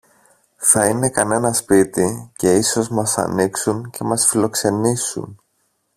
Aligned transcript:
Θα 0.57 0.87
είναι 0.87 1.09
κανένα 1.09 1.53
σπίτι, 1.53 2.31
και 2.35 2.55
ίσως 2.55 2.89
μας 2.89 3.17
ανοίξουν 3.17 3.89
και 3.89 4.03
μας 4.03 4.27
φιλοξενήσουν. 4.27 5.39